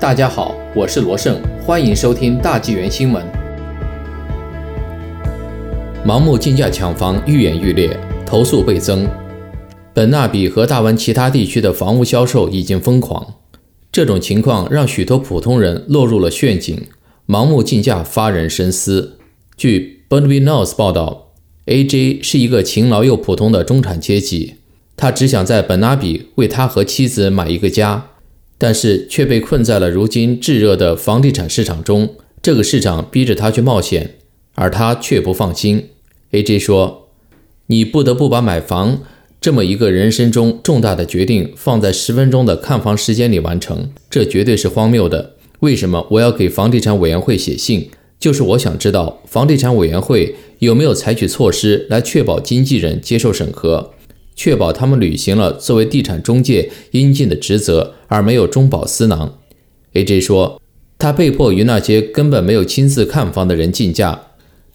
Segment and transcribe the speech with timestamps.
[0.00, 3.20] 大家好，我是罗胜，欢迎收听大纪元新闻。
[6.06, 9.08] 盲目竞价抢房愈演愈烈，投诉倍增。
[9.92, 13.34] 本纳比和大湾其他地区的房屋销售已经疯狂，
[13.90, 16.80] 这种情况让许多普通人落入了陷阱，
[17.26, 19.18] 盲目竞价发人深思。
[19.56, 21.32] 据 Burnby News 报道
[21.66, 24.54] ，AJ 是一个勤劳又普通的中产阶级，
[24.96, 28.10] 他只想在本纳比为他和妻子买一个家。
[28.58, 34.16] 但是却被困在了如今炙热的房地产市场中，这个市场逼着他去冒险，
[34.54, 35.90] 而他却不放心。
[36.32, 36.58] A.J.
[36.58, 37.08] 说
[37.68, 39.02] ：“你不得不把买房
[39.40, 45.36] 这么一个人生中重大的决定放在十分钟的看房时间里完成，这绝对是荒谬的。
[45.60, 47.88] 为什么我要给房地产委员会写信？
[48.18, 53.92] 就是我想知道房地产委员会有没有采取措施来确保经纪人接受审核。”
[54.38, 59.36] 确保他们履行了作为地产中介应尽的职责，而没有中饱私囊。
[59.94, 60.20] A.J.
[60.20, 60.62] 说，
[60.96, 64.28] 他被迫与那些根本没有亲自看房的人竞价，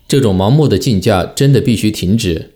[0.05, 2.51] 这种盲目的竞价真的必须停止。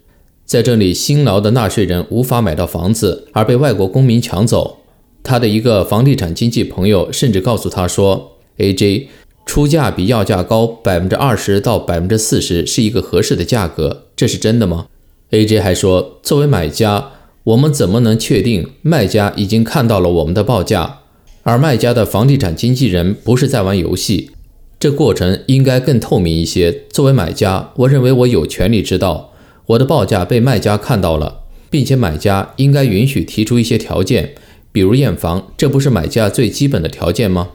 [0.45, 4.79] 在这里，辛劳的纳税人无法买到房子，而被外国公民抢走。
[5.23, 9.07] 他的一个房地产经纪朋友甚至告诉他说，A.J.
[9.45, 14.87] 出价比要价高百分之二十到百分之四十是一个合适的价格，这是真的吗
[15.31, 15.59] ？A.J.
[15.59, 17.11] 还说，作为买家，
[17.43, 20.99] 我们怎么能确定卖家已经看到了我们的报价，
[21.43, 24.31] 而卖家的房地产经纪人不是在玩游戏？
[24.79, 26.83] 这过程应该更透明一些。
[26.89, 29.33] 作为买家，我认为我有权利知道
[29.65, 34.35] 我的报价被卖家看到了，并且买家应该允许提出一些条件，
[34.71, 37.49] 比如验房，这不是买家最基本的条件吗？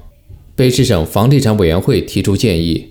[0.54, 2.88] 卑诗省房地产委员会提出建议。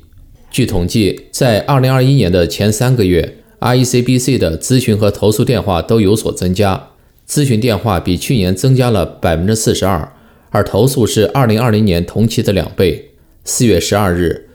[0.49, 3.37] 据统计，在2021年的前三个月。
[3.61, 6.89] RECBC 的咨询和投诉电话都有所增加，
[7.29, 10.11] 咨询电话比去年增加了百分之四十二，
[10.49, 13.11] 而投诉是二零二零年同期的两倍。
[13.43, 14.49] 四月十二日，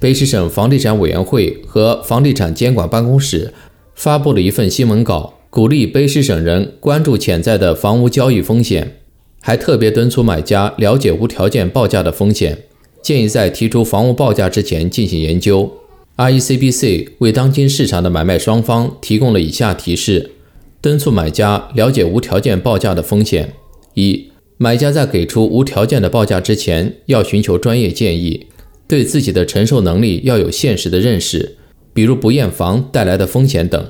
[0.00, 3.54] 卑诗省房地产委员会和房地产监管办公室
[3.94, 8.96] 发布了一份新闻稿，鼓励卑诗省人关注潜在的房屋交易风险，
[9.40, 12.64] 还特别敦促买家了解无条件报价的风险，
[13.00, 15.72] 建议在提出房屋报价之前进行研究。
[16.18, 20.32] RECBC 为当今市场的买卖双方提供了以下提示，
[20.80, 23.52] 敦促买家了解无条件报价的风险：
[23.94, 28.48] 一、买家在给出无条件的报价之前，要寻求专业建议，
[28.88, 31.56] 对自己的承受能力要有现实的认识，
[31.94, 33.80] 比如不验房带来的风险等；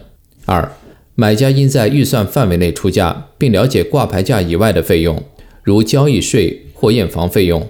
[0.45, 0.71] 二、
[1.15, 5.23] 买家应在预算范围内出价，并了解挂牌价以外的费用，
[5.63, 7.67] 如交易税或验房费用。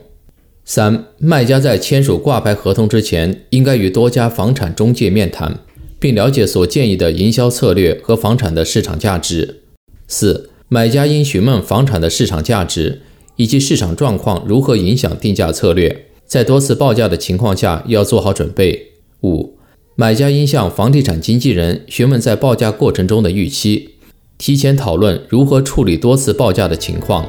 [0.68, 5.60] 三、卖家在签署挂牌合同之前，应该与多家房产中介面谈，
[5.98, 9.62] 并了解所建议的营销策略和房产的市场价值。
[10.06, 13.00] 四、买家应询问房产的市场价值
[13.36, 18.88] 以及市场状况如何影响定价策略，在多次报价的情况下要做好准备。
[19.22, 19.54] 五、
[19.96, 23.94] 买家应向房地产经纪人询问在报价过程中的预期，
[24.36, 27.26] 提前讨论如何处理多次报价的情况。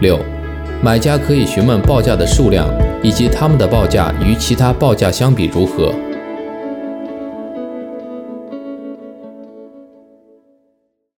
[0.00, 0.18] 六。
[0.82, 2.66] 买家可以询问报价的数量
[3.02, 5.94] 以及他们的报价与其他报价相比如何。